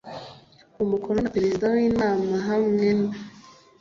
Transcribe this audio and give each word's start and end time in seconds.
umukono 0.83 1.19
na 1.23 1.31
Perezida 1.35 1.65
w 1.73 1.75
inama 1.87 2.35
hamwe 2.47 2.87